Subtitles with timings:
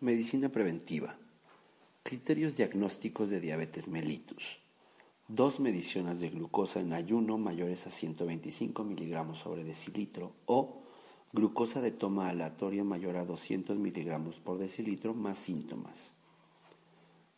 [0.00, 1.16] Medicina preventiva.
[2.04, 4.60] Criterios diagnósticos de diabetes mellitus.
[5.26, 10.82] Dos mediciones de glucosa en ayuno mayores a 125 miligramos sobre decilitro o
[11.32, 16.12] glucosa de toma aleatoria mayor a 200 miligramos por decilitro más síntomas.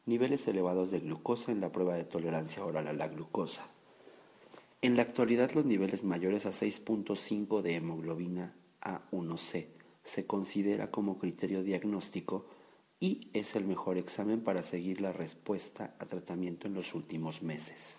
[0.04, 3.66] Niveles elevados de glucosa en la prueba de tolerancia oral a la glucosa.
[4.82, 8.52] En la actualidad los niveles mayores a 6.5 de hemoglobina
[8.82, 12.46] A1C se considera como criterio diagnóstico
[13.00, 17.96] y es el mejor examen para seguir la respuesta a tratamiento en los últimos meses.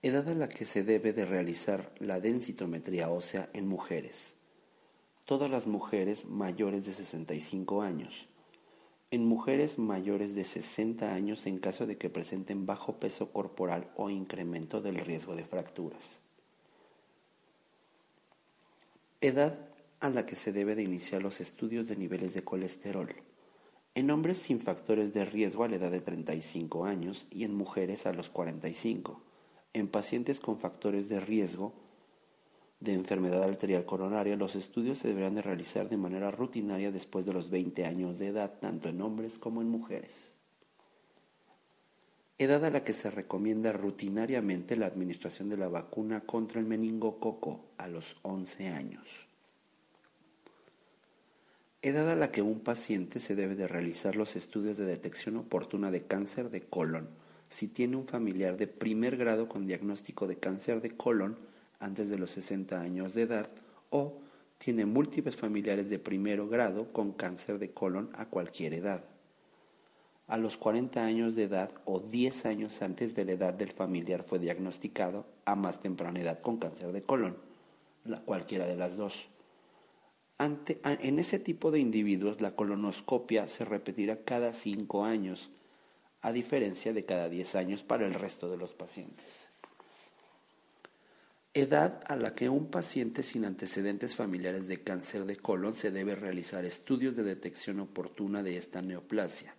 [0.00, 4.36] Edad a la que se debe de realizar la densitometría ósea en mujeres.
[5.26, 8.28] Todas las mujeres mayores de 65 años.
[9.10, 14.08] En mujeres mayores de 60 años en caso de que presenten bajo peso corporal o
[14.08, 16.20] incremento del riesgo de fracturas.
[19.20, 19.58] Edad
[19.98, 23.16] a la que se debe de iniciar los estudios de niveles de colesterol.
[23.96, 28.06] En hombres sin factores de riesgo a la edad de 35 años y en mujeres
[28.06, 29.20] a los 45.
[29.72, 31.74] En pacientes con factores de riesgo
[32.78, 37.32] de enfermedad arterial coronaria, los estudios se deberán de realizar de manera rutinaria después de
[37.32, 40.37] los 20 años de edad, tanto en hombres como en mujeres.
[42.40, 47.64] Edad a la que se recomienda rutinariamente la administración de la vacuna contra el meningococo
[47.78, 49.08] a los 11 años.
[51.82, 55.90] Edad a la que un paciente se debe de realizar los estudios de detección oportuna
[55.90, 57.08] de cáncer de colon
[57.48, 61.36] si tiene un familiar de primer grado con diagnóstico de cáncer de colon
[61.80, 63.50] antes de los 60 años de edad
[63.90, 64.20] o
[64.58, 69.02] tiene múltiples familiares de primer grado con cáncer de colon a cualquier edad
[70.28, 74.22] a los 40 años de edad o 10 años antes de la edad del familiar
[74.22, 77.38] fue diagnosticado a más temprana edad con cáncer de colon,
[78.26, 79.30] cualquiera de las dos.
[80.38, 85.50] en ese tipo de individuos la colonoscopia se repetirá cada 5 años,
[86.20, 89.48] a diferencia de cada 10 años para el resto de los pacientes.
[91.54, 96.14] Edad a la que un paciente sin antecedentes familiares de cáncer de colon se debe
[96.14, 99.57] realizar estudios de detección oportuna de esta neoplasia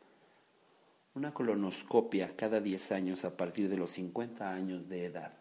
[1.20, 5.34] una colonoscopia cada 10 años a partir de los 50 años de edad.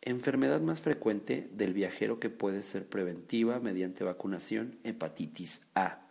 [0.00, 6.06] Enfermedad más frecuente del viajero que puede ser preventiva mediante vacunación, hepatitis A.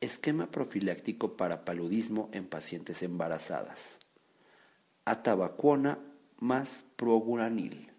[0.00, 3.98] Esquema profiláctico para paludismo en pacientes embarazadas.
[5.04, 5.98] Atabacuona
[6.38, 7.90] más proguranil.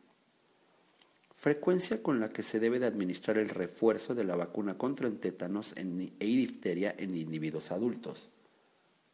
[1.36, 5.20] Frecuencia con la que se debe de administrar el refuerzo de la vacuna contra el
[5.20, 8.32] tétanos e difteria en individuos adultos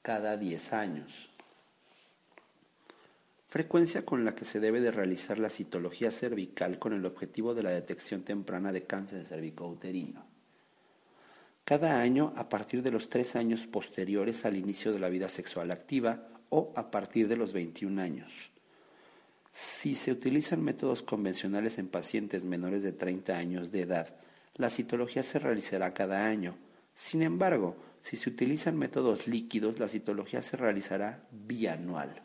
[0.06, 1.30] cada 10 años.
[3.48, 7.64] Frecuencia con la que se debe de realizar la citología cervical con el objetivo de
[7.64, 10.24] la detección temprana de cáncer cervicouterino.
[11.64, 15.72] Cada año a partir de los 3 años posteriores al inicio de la vida sexual
[15.72, 18.52] activa o a partir de los 21 años.
[19.50, 24.16] Si se utilizan métodos convencionales en pacientes menores de 30 años de edad,
[24.54, 26.56] la citología se realizará cada año.
[26.94, 32.22] Sin embargo, si se utilizan métodos líquidos, la citología se realizará bianual.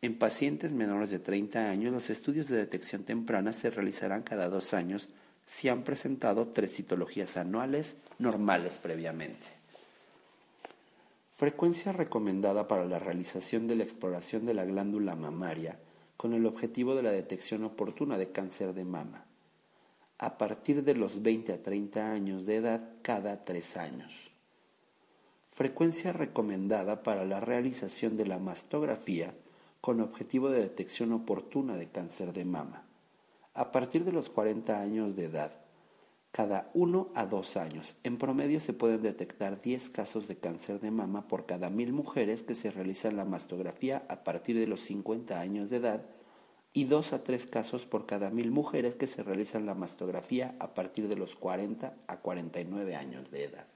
[0.00, 4.74] En pacientes menores de 30 años, los estudios de detección temprana se realizarán cada dos
[4.74, 5.08] años
[5.44, 9.48] si han presentado tres citologías anuales normales previamente.
[11.32, 15.80] Frecuencia recomendada para la realización de la exploración de la glándula mamaria
[16.16, 19.24] con el objetivo de la detección oportuna de cáncer de mama.
[20.18, 24.35] A partir de los 20 a 30 años de edad, cada tres años
[25.56, 29.32] frecuencia recomendada para la realización de la mastografía
[29.80, 32.84] con objetivo de detección oportuna de cáncer de mama.
[33.54, 35.52] A partir de los 40 años de edad,
[36.30, 40.90] cada 1 a 2 años, en promedio se pueden detectar 10 casos de cáncer de
[40.90, 45.40] mama por cada mil mujeres que se realizan la mastografía a partir de los 50
[45.40, 46.02] años de edad
[46.74, 50.74] y 2 a 3 casos por cada mil mujeres que se realizan la mastografía a
[50.74, 53.66] partir de los 40 a 49 años de edad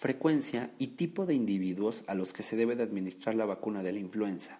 [0.00, 3.92] frecuencia y tipo de individuos a los que se debe de administrar la vacuna de
[3.92, 4.58] la influenza.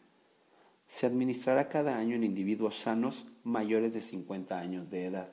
[0.87, 5.31] Se administrará cada año en individuos sanos mayores de 50 años de edad.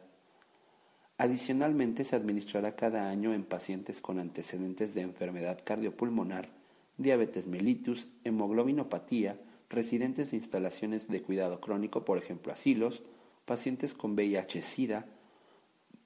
[1.18, 6.48] Adicionalmente, se administrará cada año en pacientes con antecedentes de enfermedad cardiopulmonar,
[6.95, 9.38] diabetes mellitus, hemoglobinopatía,
[9.69, 13.01] residentes de instalaciones de cuidado crónico, por ejemplo asilos,
[13.44, 15.06] pacientes con VIH-Sida,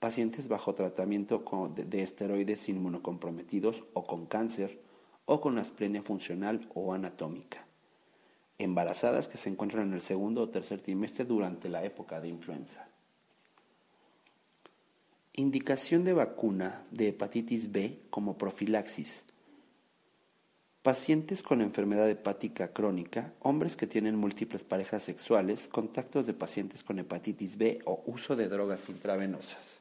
[0.02, 1.44] pacientes bajo tratamiento
[1.76, 4.80] de esteroides inmunocomprometidos o con cáncer
[5.26, 7.68] o con asplenia funcional o anatómica.
[8.58, 12.88] Embarazadas que se encuentran en el segundo o tercer trimestre durante la época de influenza.
[15.34, 19.26] Indicación de vacuna de hepatitis B como profilaxis.
[20.82, 26.98] Pacientes con enfermedad hepática crónica, hombres que tienen múltiples parejas sexuales, contactos de pacientes con
[26.98, 29.81] hepatitis B o uso de drogas intravenosas.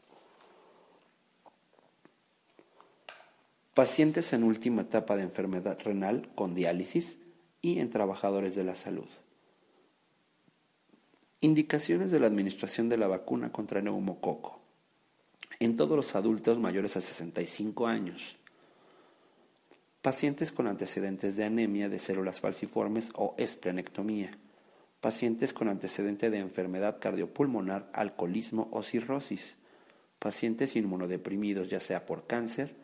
[3.81, 7.17] Pacientes en última etapa de enfermedad renal con diálisis
[7.63, 9.09] y en trabajadores de la salud.
[11.41, 14.61] Indicaciones de la administración de la vacuna contra neumococo.
[15.61, 18.37] En todos los adultos mayores a 65 años.
[20.03, 24.37] Pacientes con antecedentes de anemia de células falciformes o esplenectomía.
[25.01, 29.57] Pacientes con antecedente de enfermedad cardiopulmonar, alcoholismo o cirrosis.
[30.19, 32.79] Pacientes inmunodeprimidos ya sea por cáncer,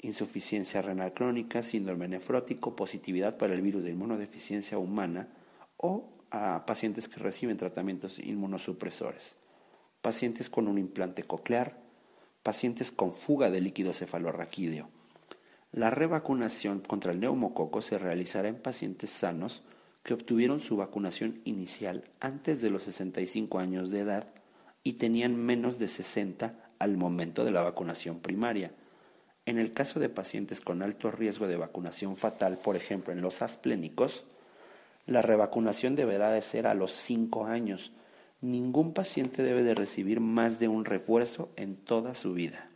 [0.00, 5.28] insuficiencia renal crónica, síndrome nefrótico, positividad para el virus de inmunodeficiencia humana
[5.76, 9.34] o a pacientes que reciben tratamientos inmunosupresores,
[10.02, 11.78] pacientes con un implante coclear,
[12.42, 14.88] pacientes con fuga de líquido cefalorraquídeo.
[15.72, 19.62] La revacunación contra el neumococo se realizará en pacientes sanos
[20.02, 24.28] que obtuvieron su vacunación inicial antes de los 65 años de edad
[24.82, 28.72] y tenían menos de 60 al momento de la vacunación primaria.
[29.48, 33.40] En el caso de pacientes con alto riesgo de vacunación fatal, por ejemplo en los
[33.40, 34.24] asplénicos,
[35.06, 37.90] la revacunación deberá de ser a los 5 años.
[38.42, 42.68] Ningún paciente debe de recibir más de un refuerzo en toda su vida.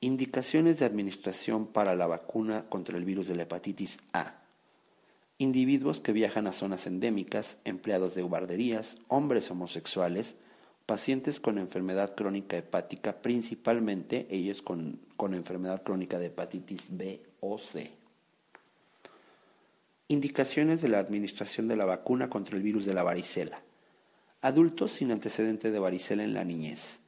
[0.00, 4.36] Indicaciones de administración para la vacuna contra el virus de la hepatitis A.
[5.38, 10.36] Individuos que viajan a zonas endémicas, empleados de guarderías, hombres homosexuales,
[10.88, 17.58] pacientes con enfermedad crónica hepática, principalmente ellos con, con enfermedad crónica de hepatitis B o
[17.58, 17.92] C.
[20.08, 23.60] Indicaciones de la administración de la vacuna contra el virus de la varicela.
[24.40, 27.00] Adultos sin antecedente de varicela en la niñez.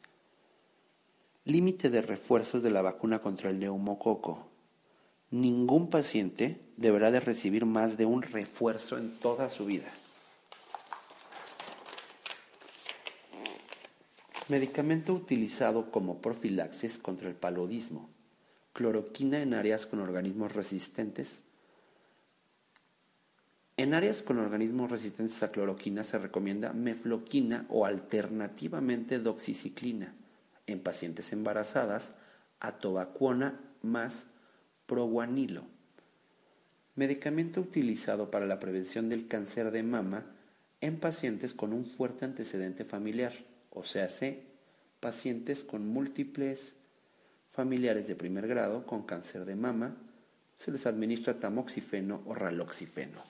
[1.47, 4.47] Límite de refuerzos de la vacuna contra el neumococo.
[5.31, 9.91] Ningún paciente deberá de recibir más de un refuerzo en toda su vida.
[14.51, 18.11] Medicamento utilizado como profilaxis contra el paludismo.
[18.73, 21.43] Cloroquina en áreas con organismos resistentes
[23.81, 30.13] en áreas con organismos resistentes a cloroquina se recomienda mefloquina o alternativamente doxiciclina.
[30.67, 32.13] En pacientes embarazadas,
[32.61, 34.27] atovacuona más
[34.85, 35.63] proguanilo.
[36.95, 40.27] Medicamento utilizado para la prevención del cáncer de mama
[40.83, 43.33] en pacientes con un fuerte antecedente familiar,
[43.71, 44.09] o sea,
[45.01, 46.77] pacientes con múltiples
[47.51, 49.97] familiares de primer grado con cáncer de mama,
[50.57, 53.23] se les administra tamoxifeno o raloxifeno.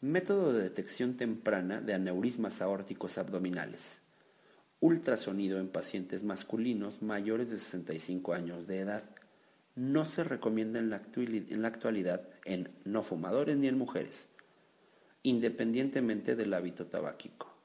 [0.00, 4.00] Método de detección temprana de aneurismas aórticos abdominales.
[4.80, 9.04] Ultrasonido en pacientes masculinos mayores de 65 años de edad.
[9.74, 11.02] No se recomienda en la,
[11.66, 14.28] actualidad en no fumadores ni en mujeres,
[15.22, 17.59] independientemente del hábito tabáquico.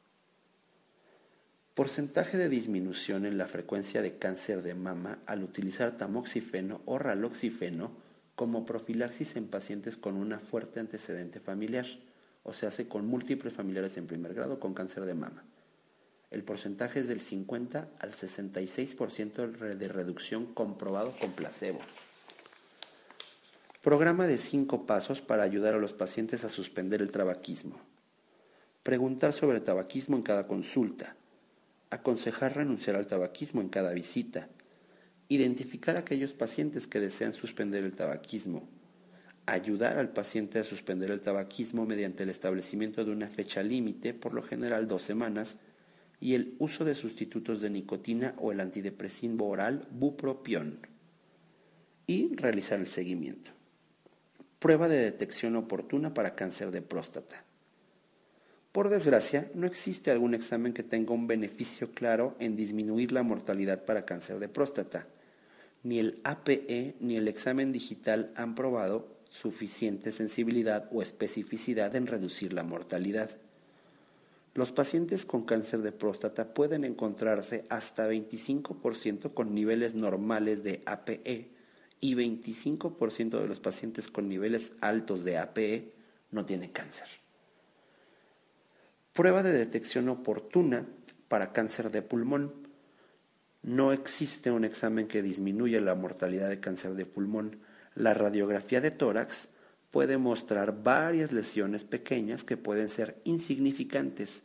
[1.75, 7.91] Porcentaje de disminución en la frecuencia de cáncer de mama al utilizar tamoxifeno o raloxifeno
[8.35, 11.85] como profilaxis en pacientes con una fuerte antecedente familiar
[12.43, 15.43] o se hace con múltiples familiares en primer grado con cáncer de mama.
[16.31, 21.79] El porcentaje es del 50 al 66% de reducción comprobado con placebo.
[23.81, 27.81] Programa de cinco pasos para ayudar a los pacientes a suspender el tabaquismo.
[28.81, 31.17] Preguntar sobre el tabaquismo en cada consulta.
[31.89, 34.49] Aconsejar renunciar al tabaquismo en cada visita.
[35.29, 38.67] Identificar a aquellos pacientes que desean suspender el tabaquismo
[39.45, 44.33] ayudar al paciente a suspender el tabaquismo mediante el establecimiento de una fecha límite, por
[44.33, 45.57] lo general dos semanas,
[46.19, 50.79] y el uso de sustitutos de nicotina o el antidepresivo oral bupropión.
[52.07, 53.51] Y realizar el seguimiento.
[54.59, 57.44] Prueba de detección oportuna para cáncer de próstata.
[58.75, 63.85] Por desgracia, no existe algún examen que tenga un beneficio claro en disminuir la mortalidad
[63.85, 65.07] para cáncer de próstata.
[65.83, 72.51] Ni el APE ni el examen digital han probado suficiente sensibilidad o especificidad en reducir
[72.51, 73.29] la mortalidad.
[74.53, 81.47] Los pacientes con cáncer de próstata pueden encontrarse hasta 25% con niveles normales de APE
[82.01, 85.93] y 25% de los pacientes con niveles altos de APE
[86.31, 87.07] no tienen cáncer.
[89.15, 90.85] Prueba de detección oportuna
[91.29, 92.53] para cáncer de pulmón.
[93.63, 97.61] No existe un examen que disminuya la mortalidad de cáncer de pulmón
[97.95, 99.47] la radiografía de tórax
[99.89, 104.41] puede mostrar varias lesiones pequeñas que pueden ser insignificantes,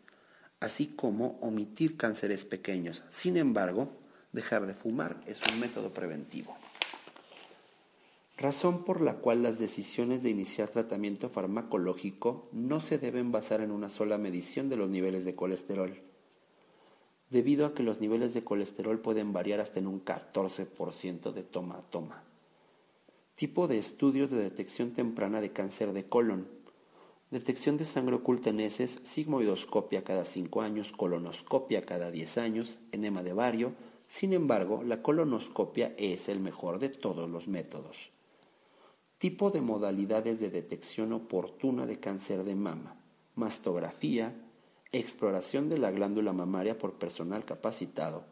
[0.61, 3.03] así como omitir cánceres pequeños.
[3.11, 3.91] Sin embargo,
[4.31, 6.57] dejar de fumar es un método preventivo.
[8.41, 13.71] Razón por la cual las decisiones de iniciar tratamiento farmacológico no se deben basar en
[13.71, 16.01] una sola medición de los niveles de colesterol,
[17.29, 21.77] debido a que los niveles de colesterol pueden variar hasta en un 14% de toma
[21.77, 22.25] a toma.
[23.35, 26.49] Tipo de estudios de detección temprana de cáncer de colon.
[27.31, 33.23] Detección de sangre oculta en heces, sigmoidoscopia cada 5 años, colonoscopia cada 10 años, enema
[33.23, 33.75] de vario.
[34.07, 38.11] Sin embargo, la colonoscopia es el mejor de todos los métodos.
[39.21, 42.97] Tipo de modalidades de detección oportuna de cáncer de mama.
[43.35, 44.35] Mastografía,
[44.93, 48.25] exploración de la glándula mamaria por personal capacitado,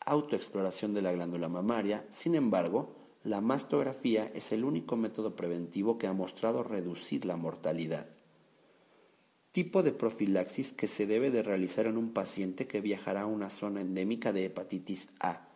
[0.00, 2.04] autoexploración de la glándula mamaria.
[2.10, 8.08] Sin embargo, la mastografía es el único método preventivo que ha mostrado reducir la mortalidad.
[9.52, 13.48] Tipo de profilaxis que se debe de realizar en un paciente que viajará a una
[13.48, 15.51] zona endémica de hepatitis A.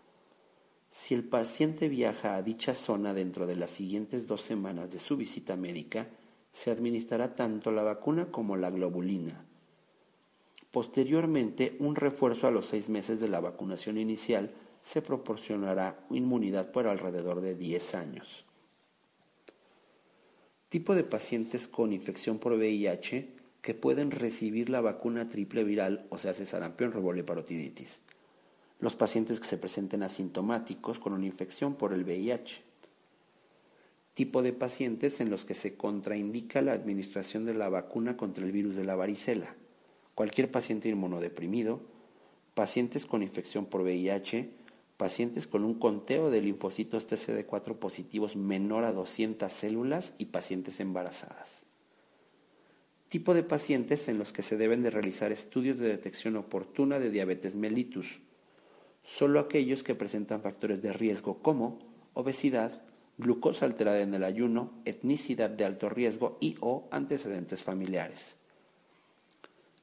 [0.91, 5.17] Si el paciente viaja a dicha zona dentro de las siguientes dos semanas de su
[5.17, 6.09] visita médica,
[6.53, 9.45] se administrará tanto la vacuna como la globulina.
[10.71, 14.53] Posteriormente, un refuerzo a los seis meses de la vacunación inicial
[14.83, 18.45] se proporcionará inmunidad por alrededor de 10 años.
[20.69, 26.19] Tipo de pacientes con infección por VIH que pueden recibir la vacuna triple viral, o
[26.19, 28.01] sea, sarampión, rubiola y parotiditis.
[28.79, 32.63] Los pacientes que se presenten asintomáticos con una infección por el VIH.
[34.15, 38.53] Tipo de pacientes en los que se contraindica la administración de la vacuna contra el
[38.53, 39.55] virus de la varicela.
[40.15, 41.81] Cualquier paciente inmunodeprimido,
[42.55, 44.51] pacientes con infección por VIH,
[44.97, 51.65] pacientes con un conteo de linfocitos TCD4 positivos menor a 200 células y pacientes embarazadas.
[53.09, 57.11] Tipo de pacientes en los que se deben de realizar estudios de detección oportuna de
[57.11, 58.21] diabetes mellitus.
[59.07, 61.79] Solo aquellos que presentan factores de riesgo como
[62.13, 62.83] obesidad,
[63.19, 68.37] glucosa alterada en el ayuno, etnicidad de alto riesgo y o antecedentes familiares.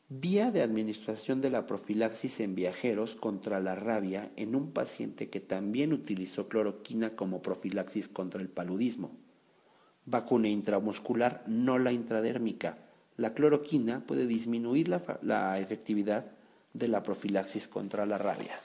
[0.10, 5.40] Vía de administración de la profilaxis en viajeros contra la rabia en un paciente que
[5.40, 9.12] también utilizó cloroquina como profilaxis contra el paludismo.
[10.06, 12.78] Vacuna intramuscular, no la intradérmica.
[13.16, 16.26] La cloroquina puede disminuir la, la efectividad
[16.74, 18.60] de la profilaxis contra la rabia.